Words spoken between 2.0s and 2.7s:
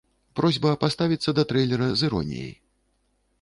з іроніяй.